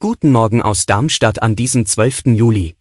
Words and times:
Guten 0.00 0.32
Morgen 0.32 0.60
aus 0.60 0.84
Darmstadt 0.84 1.40
an 1.40 1.56
diesem 1.56 1.86
12. 1.86 2.26
Juli. 2.26 2.76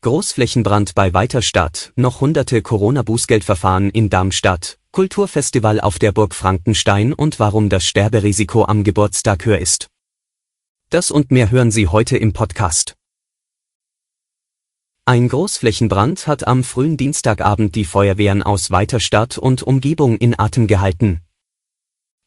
Großflächenbrand 0.00 0.96
bei 0.96 1.14
Weiterstadt, 1.14 1.92
noch 1.94 2.20
hunderte 2.20 2.60
Corona-Bußgeldverfahren 2.60 3.90
in 3.90 4.10
Darmstadt, 4.10 4.80
Kulturfestival 4.90 5.80
auf 5.80 6.00
der 6.00 6.10
Burg 6.10 6.34
Frankenstein 6.34 7.12
und 7.12 7.38
warum 7.38 7.68
das 7.68 7.84
Sterberisiko 7.84 8.64
am 8.64 8.82
Geburtstag 8.82 9.46
höher 9.46 9.58
ist. 9.58 9.86
Das 10.90 11.12
und 11.12 11.30
mehr 11.30 11.52
hören 11.52 11.70
Sie 11.70 11.86
heute 11.86 12.16
im 12.16 12.32
Podcast. 12.32 12.96
Ein 15.04 15.28
Großflächenbrand 15.28 16.26
hat 16.26 16.48
am 16.48 16.64
frühen 16.64 16.96
Dienstagabend 16.96 17.76
die 17.76 17.84
Feuerwehren 17.84 18.42
aus 18.42 18.72
Weiterstadt 18.72 19.38
und 19.38 19.62
Umgebung 19.62 20.18
in 20.18 20.36
Atem 20.36 20.66
gehalten. 20.66 21.20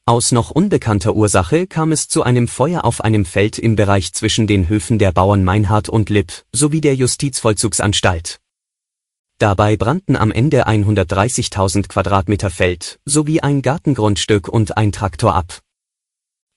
Aus 0.10 0.32
noch 0.32 0.50
unbekannter 0.50 1.16
Ursache 1.16 1.68
kam 1.68 1.92
es 1.92 2.08
zu 2.08 2.24
einem 2.24 2.48
Feuer 2.48 2.84
auf 2.84 3.02
einem 3.02 3.26
Feld 3.26 3.60
im 3.60 3.76
Bereich 3.76 4.12
zwischen 4.12 4.48
den 4.48 4.68
Höfen 4.68 4.98
der 4.98 5.12
Bauern 5.12 5.44
Meinhard 5.44 5.88
und 5.88 6.10
Lipp 6.10 6.46
sowie 6.52 6.82
der 6.82 6.96
Justizvollzugsanstalt. 6.96 8.40
Dabei 9.38 9.78
brannten 9.78 10.16
am 10.16 10.32
Ende 10.32 10.68
130.000 10.68 11.90
Quadratmeter 11.90 12.50
Feld 12.50 13.00
sowie 13.06 13.42
ein 13.42 13.62
Gartengrundstück 13.62 14.48
und 14.48 14.78
ein 14.78 14.92
Traktor 14.92 15.36
ab. 15.36 15.60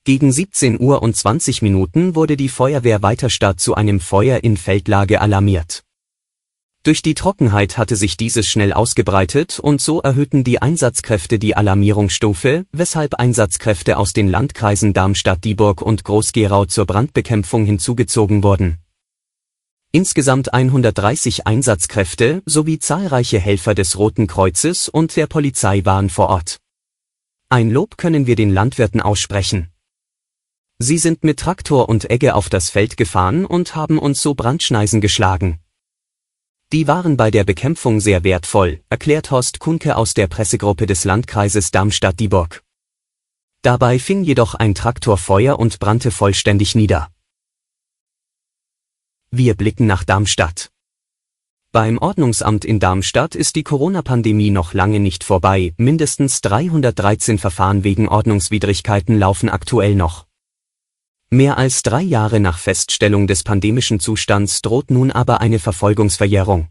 Gegen 0.05 0.33
17 0.33 0.81
Uhr 0.81 1.03
und 1.03 1.15
20 1.15 1.61
Minuten 1.61 2.15
wurde 2.15 2.39
die 2.39 2.49
Feuerwehr 2.49 3.03
Weiterstadt 3.03 3.61
zu 3.61 3.75
einem 3.75 4.01
Feuer 4.01 4.43
in 4.43 4.57
Feldlage 4.57 5.21
alarmiert. 5.21 5.85
Durch 6.85 7.01
die 7.01 7.15
Trockenheit 7.15 7.79
hatte 7.79 7.95
sich 7.95 8.17
dieses 8.17 8.49
schnell 8.49 8.73
ausgebreitet 8.73 9.61
und 9.61 9.81
so 9.81 10.01
erhöhten 10.01 10.43
die 10.43 10.61
Einsatzkräfte 10.61 11.39
die 11.39 11.55
Alarmierungsstufe, 11.55 12.67
weshalb 12.73 13.15
Einsatzkräfte 13.15 13.97
aus 13.97 14.13
den 14.13 14.29
Landkreisen 14.29 14.93
Darmstadt-Dieburg 14.93 15.81
und 15.81 16.03
Groß-Gerau 16.03 16.65
zur 16.65 16.87
Brandbekämpfung 16.87 17.65
hinzugezogen 17.67 18.43
wurden. 18.43 18.79
Insgesamt 19.93 20.55
130 20.55 21.47
Einsatzkräfte 21.47 22.43
sowie 22.47 22.81
zahlreiche 22.81 23.39
Helfer 23.39 23.77
des 23.77 23.97
Roten 23.97 24.27
Kreuzes 24.27 24.89
und 24.89 25.15
der 25.15 25.29
Polizei 25.29 25.85
waren 25.85 26.11
vor 26.11 26.31
Ort. 26.31 26.57
Ein 27.49 27.71
Lob 27.71 27.97
können 27.97 28.27
wir 28.27 28.35
den 28.35 28.51
Landwirten 28.51 29.01
aussprechen. 29.01 29.69
Sie 30.79 30.99
sind 30.99 31.23
mit 31.23 31.39
Traktor 31.39 31.89
und 31.89 32.11
Egge 32.11 32.35
auf 32.35 32.49
das 32.49 32.71
Feld 32.71 32.97
gefahren 32.97 33.45
und 33.45 33.77
haben 33.77 34.01
uns 34.01 34.21
so 34.21 34.35
Brandschneisen 34.35 35.01
geschlagen. 35.01 35.61
Die 36.73 36.89
waren 36.89 37.19
bei 37.19 37.31
der 37.31 37.45
Bekämpfung 37.45 38.01
sehr 38.01 38.25
wertvoll, 38.25 38.81
erklärt 38.89 39.31
Horst 39.31 39.59
Kunke 39.59 39.95
aus 39.95 40.15
der 40.15 40.27
Pressegruppe 40.27 40.87
des 40.87 41.05
Landkreises 41.05 41.71
Darmstadt-Dieburg. 41.71 42.63
Dabei 43.61 43.99
fing 43.99 44.25
jedoch 44.25 44.55
ein 44.55 44.75
Traktor 44.75 45.19
Feuer 45.19 45.59
und 45.59 45.81
brannte 45.81 46.11
vollständig 46.11 46.75
nieder. 46.75 47.09
Wir 49.31 49.55
blicken 49.55 49.87
nach 49.87 50.03
Darmstadt. 50.03 50.71
Beim 51.73 51.99
Ordnungsamt 51.99 52.65
in 52.65 52.81
Darmstadt 52.81 53.35
ist 53.35 53.55
die 53.57 53.65
Corona-Pandemie 53.65 54.51
noch 54.51 54.73
lange 54.73 54.99
nicht 54.99 55.25
vorbei, 55.25 55.75
mindestens 55.77 56.41
313 56.41 57.37
Verfahren 57.37 57.85
wegen 57.85 58.09
Ordnungswidrigkeiten 58.09 59.19
laufen 59.19 59.51
aktuell 59.51 59.95
noch. 59.95 60.27
Mehr 61.35 61.57
als 61.57 61.83
drei 61.83 62.03
Jahre 62.03 62.41
nach 62.41 62.59
Feststellung 62.59 63.27
des 63.27 63.43
pandemischen 63.43 64.01
Zustands 64.01 64.61
droht 64.61 64.91
nun 64.91 65.11
aber 65.11 65.41
eine 65.41 65.59
Verfolgungsverjährung. 65.59 66.69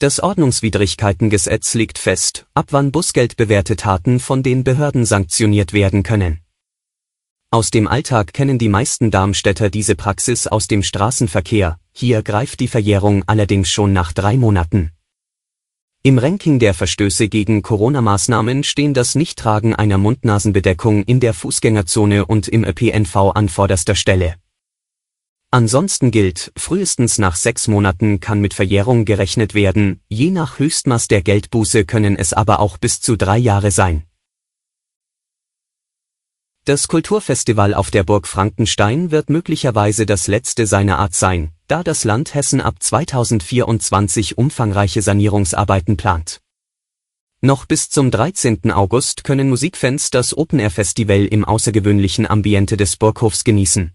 Das 0.00 0.18
Ordnungswidrigkeitengesetz 0.18 1.74
legt 1.74 1.98
fest, 1.98 2.46
ab 2.54 2.66
wann 2.70 2.90
bußgeldbewährte 2.90 3.76
Taten 3.76 4.18
von 4.18 4.42
den 4.42 4.64
Behörden 4.64 5.04
sanktioniert 5.04 5.72
werden 5.72 6.02
können. 6.02 6.40
Aus 7.52 7.70
dem 7.70 7.86
Alltag 7.86 8.32
kennen 8.32 8.58
die 8.58 8.68
meisten 8.68 9.12
Darmstädter 9.12 9.70
diese 9.70 9.94
Praxis 9.94 10.48
aus 10.48 10.66
dem 10.66 10.82
Straßenverkehr, 10.82 11.78
hier 11.92 12.24
greift 12.24 12.58
die 12.58 12.66
Verjährung 12.66 13.22
allerdings 13.28 13.70
schon 13.70 13.92
nach 13.92 14.12
drei 14.12 14.36
Monaten. 14.36 14.90
Im 16.06 16.18
Ranking 16.18 16.58
der 16.58 16.74
Verstöße 16.74 17.30
gegen 17.30 17.62
Corona-Maßnahmen 17.62 18.62
stehen 18.62 18.92
das 18.92 19.14
Nichttragen 19.14 19.74
einer 19.74 19.96
Mund-Nasen-Bedeckung 19.96 21.02
in 21.04 21.18
der 21.18 21.32
Fußgängerzone 21.32 22.26
und 22.26 22.46
im 22.46 22.62
ÖPNV 22.62 23.16
an 23.34 23.48
vorderster 23.48 23.94
Stelle. 23.94 24.34
Ansonsten 25.50 26.10
gilt, 26.10 26.52
frühestens 26.58 27.16
nach 27.16 27.36
sechs 27.36 27.68
Monaten 27.68 28.20
kann 28.20 28.42
mit 28.42 28.52
Verjährung 28.52 29.06
gerechnet 29.06 29.54
werden, 29.54 30.02
je 30.10 30.30
nach 30.30 30.58
Höchstmaß 30.58 31.08
der 31.08 31.22
Geldbuße 31.22 31.86
können 31.86 32.16
es 32.16 32.34
aber 32.34 32.60
auch 32.60 32.76
bis 32.76 33.00
zu 33.00 33.16
drei 33.16 33.38
Jahre 33.38 33.70
sein. 33.70 34.02
Das 36.66 36.88
Kulturfestival 36.88 37.74
auf 37.74 37.90
der 37.90 38.04
Burg 38.04 38.26
Frankenstein 38.26 39.10
wird 39.10 39.28
möglicherweise 39.28 40.06
das 40.06 40.28
letzte 40.28 40.66
seiner 40.66 40.98
Art 40.98 41.12
sein, 41.12 41.50
da 41.68 41.82
das 41.82 42.04
Land 42.04 42.32
Hessen 42.32 42.62
ab 42.62 42.76
2024 42.80 44.38
umfangreiche 44.38 45.02
Sanierungsarbeiten 45.02 45.98
plant. 45.98 46.40
Noch 47.42 47.66
bis 47.66 47.90
zum 47.90 48.10
13. 48.10 48.70
August 48.70 49.24
können 49.24 49.50
Musikfans 49.50 50.08
das 50.08 50.34
Open-Air-Festival 50.34 51.26
im 51.26 51.44
außergewöhnlichen 51.44 52.26
Ambiente 52.26 52.78
des 52.78 52.96
Burghofs 52.96 53.44
genießen. 53.44 53.92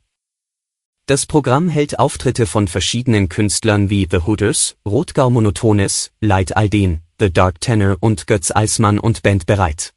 Das 1.07 1.25
Programm 1.25 1.69
hält 1.69 1.97
Auftritte 1.97 2.45
von 2.45 2.67
verschiedenen 2.67 3.29
Künstlern 3.29 3.89
wie 3.89 4.07
The 4.07 4.27
Hooders, 4.27 4.75
Rotgau 4.87 5.31
Monotones, 5.31 6.11
Light 6.21 6.55
Alden, 6.55 7.01
The 7.19 7.33
Dark 7.33 7.61
Tenor 7.61 7.97
und 7.99 8.27
Götz 8.27 8.51
Eismann 8.51 8.99
und 8.99 9.23
Band 9.23 9.47
bereit. 9.47 9.95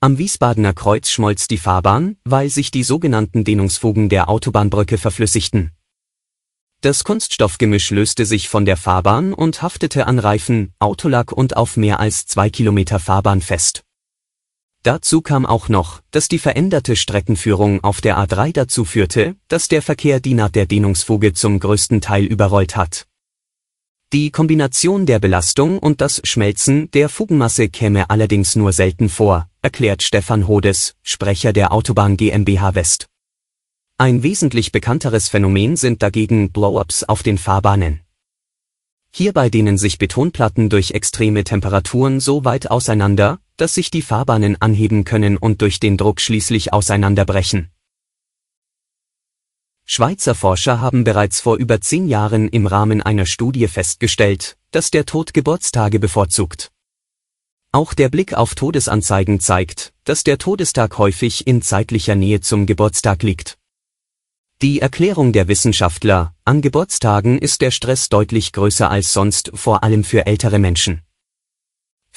Am 0.00 0.18
Wiesbadener 0.18 0.74
Kreuz 0.74 1.08
schmolz 1.08 1.48
die 1.48 1.56
Fahrbahn, 1.56 2.18
weil 2.24 2.50
sich 2.50 2.70
die 2.70 2.82
sogenannten 2.82 3.44
Dehnungsfugen 3.44 4.10
der 4.10 4.28
Autobahnbrücke 4.28 4.98
verflüssigten. 4.98 5.72
Das 6.82 7.04
Kunststoffgemisch 7.04 7.90
löste 7.92 8.26
sich 8.26 8.50
von 8.50 8.66
der 8.66 8.76
Fahrbahn 8.76 9.32
und 9.32 9.62
haftete 9.62 10.06
an 10.06 10.18
Reifen, 10.18 10.74
Autolack 10.80 11.32
und 11.32 11.56
auf 11.56 11.78
mehr 11.78 11.98
als 11.98 12.26
zwei 12.26 12.50
Kilometer 12.50 12.98
Fahrbahn 12.98 13.40
fest. 13.40 13.85
Dazu 14.86 15.20
kam 15.20 15.46
auch 15.46 15.68
noch, 15.68 16.00
dass 16.12 16.28
die 16.28 16.38
veränderte 16.38 16.94
Streckenführung 16.94 17.82
auf 17.82 18.00
der 18.00 18.18
A3 18.18 18.52
dazu 18.52 18.84
führte, 18.84 19.34
dass 19.48 19.66
der 19.66 19.82
Verkehr 19.82 20.20
die 20.20 20.34
Naht 20.34 20.54
der 20.54 20.66
Dehnungsfuge 20.66 21.32
zum 21.32 21.58
größten 21.58 22.00
Teil 22.00 22.22
überrollt 22.22 22.76
hat. 22.76 23.08
Die 24.12 24.30
Kombination 24.30 25.04
der 25.04 25.18
Belastung 25.18 25.80
und 25.80 26.00
das 26.00 26.20
Schmelzen 26.22 26.88
der 26.92 27.08
Fugenmasse 27.08 27.68
käme 27.68 28.10
allerdings 28.10 28.54
nur 28.54 28.72
selten 28.72 29.08
vor, 29.08 29.50
erklärt 29.60 30.04
Stefan 30.04 30.46
Hodes, 30.46 30.94
Sprecher 31.02 31.52
der 31.52 31.72
Autobahn 31.72 32.16
GmbH 32.16 32.76
West. 32.76 33.08
Ein 33.98 34.22
wesentlich 34.22 34.70
bekannteres 34.70 35.28
Phänomen 35.28 35.74
sind 35.74 36.00
dagegen 36.00 36.52
Blow-ups 36.52 37.02
auf 37.02 37.24
den 37.24 37.38
Fahrbahnen. 37.38 38.02
Hierbei 39.10 39.50
dehnen 39.50 39.78
sich 39.78 39.98
Betonplatten 39.98 40.68
durch 40.68 40.92
extreme 40.92 41.42
Temperaturen 41.42 42.20
so 42.20 42.44
weit 42.44 42.70
auseinander, 42.70 43.40
dass 43.56 43.74
sich 43.74 43.90
die 43.90 44.02
Fahrbahnen 44.02 44.60
anheben 44.60 45.04
können 45.04 45.36
und 45.36 45.62
durch 45.62 45.80
den 45.80 45.96
Druck 45.96 46.20
schließlich 46.20 46.72
auseinanderbrechen. 46.72 47.70
Schweizer 49.84 50.34
Forscher 50.34 50.80
haben 50.80 51.04
bereits 51.04 51.40
vor 51.40 51.56
über 51.56 51.80
zehn 51.80 52.08
Jahren 52.08 52.48
im 52.48 52.66
Rahmen 52.66 53.02
einer 53.02 53.24
Studie 53.24 53.68
festgestellt, 53.68 54.56
dass 54.72 54.90
der 54.90 55.06
Tod 55.06 55.32
Geburtstage 55.32 56.00
bevorzugt. 56.00 56.72
Auch 57.70 57.94
der 57.94 58.08
Blick 58.08 58.34
auf 58.34 58.56
Todesanzeigen 58.56 59.38
zeigt, 59.38 59.92
dass 60.02 60.24
der 60.24 60.38
Todestag 60.38 60.98
häufig 60.98 61.46
in 61.46 61.62
zeitlicher 61.62 62.16
Nähe 62.16 62.40
zum 62.40 62.66
Geburtstag 62.66 63.22
liegt. 63.22 63.58
Die 64.62 64.80
Erklärung 64.80 65.32
der 65.32 65.48
Wissenschaftler, 65.48 66.34
an 66.44 66.62
Geburtstagen 66.62 67.38
ist 67.38 67.60
der 67.60 67.70
Stress 67.70 68.08
deutlich 68.08 68.52
größer 68.52 68.90
als 68.90 69.12
sonst, 69.12 69.52
vor 69.54 69.84
allem 69.84 70.02
für 70.02 70.26
ältere 70.26 70.58
Menschen. 70.58 71.05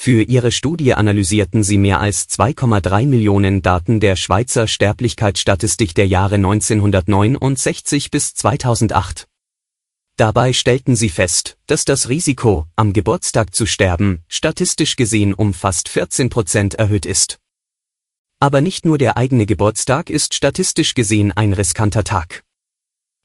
Für 0.02 0.22
ihre 0.22 0.50
Studie 0.50 0.94
analysierten 0.94 1.62
sie 1.62 1.76
mehr 1.76 2.00
als 2.00 2.26
2,3 2.30 3.06
Millionen 3.06 3.60
Daten 3.60 4.00
der 4.00 4.16
Schweizer 4.16 4.66
Sterblichkeitsstatistik 4.66 5.94
der 5.94 6.06
Jahre 6.06 6.36
1969 6.36 8.10
bis 8.10 8.32
2008. 8.32 9.28
Dabei 10.16 10.54
stellten 10.54 10.96
sie 10.96 11.10
fest, 11.10 11.58
dass 11.66 11.84
das 11.84 12.08
Risiko, 12.08 12.64
am 12.76 12.94
Geburtstag 12.94 13.54
zu 13.54 13.66
sterben, 13.66 14.24
statistisch 14.26 14.96
gesehen 14.96 15.34
um 15.34 15.52
fast 15.52 15.90
14 15.90 16.30
Prozent 16.30 16.76
erhöht 16.76 17.04
ist. 17.04 17.38
Aber 18.38 18.62
nicht 18.62 18.86
nur 18.86 18.96
der 18.96 19.18
eigene 19.18 19.44
Geburtstag 19.44 20.08
ist 20.08 20.32
statistisch 20.32 20.94
gesehen 20.94 21.30
ein 21.32 21.52
riskanter 21.52 22.04
Tag. 22.04 22.42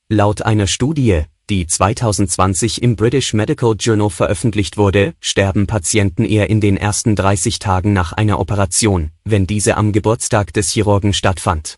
Laut 0.10 0.42
einer 0.42 0.68
Studie, 0.68 1.24
die 1.50 1.68
2020 1.68 2.82
im 2.82 2.96
British 2.96 3.34
Medical 3.34 3.76
Journal 3.78 4.10
veröffentlicht 4.10 4.78
wurde, 4.78 5.14
sterben 5.20 5.68
Patienten 5.68 6.26
eher 6.26 6.50
in 6.50 6.62
den 6.62 6.78
ersten 6.78 7.16
30 7.16 7.60
Tagen 7.60 7.94
nach 7.94 8.14
einer 8.14 8.40
Operation, 8.40 9.12
wenn 9.24 9.46
diese 9.46 9.78
am 9.78 9.92
Geburtstag 9.92 10.54
des 10.54 10.72
Chirurgen 10.72 11.14
stattfand. 11.14 11.78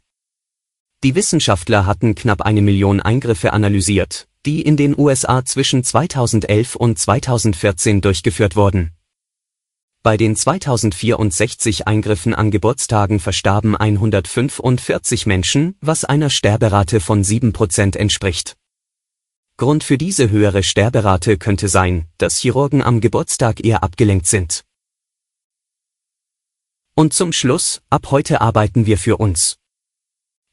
Die 1.04 1.16
Wissenschaftler 1.16 1.86
hatten 1.86 2.16
knapp 2.16 2.42
eine 2.42 2.62
Million 2.62 3.02
Eingriffe 3.02 3.54
analysiert, 3.54 4.28
die 4.46 4.62
in 4.62 4.78
den 4.78 4.98
USA 4.98 5.44
zwischen 5.44 5.84
2011 5.84 6.76
und 6.76 6.98
2014 6.98 8.02
durchgeführt 8.02 8.56
wurden. 8.56 8.92
Bei 10.02 10.16
den 10.16 10.36
2064 10.36 11.86
Eingriffen 11.86 12.34
an 12.34 12.50
Geburtstagen 12.50 13.20
verstarben 13.20 13.76
145 13.76 15.26
Menschen, 15.26 15.76
was 15.82 16.06
einer 16.06 16.30
Sterberate 16.30 17.02
von 17.02 17.24
7% 17.24 17.98
entspricht. 17.98 18.56
Grund 19.60 19.84
für 19.84 19.98
diese 19.98 20.30
höhere 20.30 20.62
Sterberate 20.62 21.40
könnte 21.40 21.68
sein, 21.68 22.06
dass 22.20 22.38
Chirurgen 22.38 22.84
am 22.84 23.02
Geburtstag 23.02 23.66
eher 23.66 23.82
abgelenkt 23.82 24.28
sind. 24.28 24.64
Und 26.94 27.14
zum 27.14 27.34
Schluss, 27.34 27.82
ab 27.90 28.12
heute 28.12 28.40
arbeiten 28.42 28.86
wir 28.86 29.00
für 29.00 29.18
uns. 29.18 29.58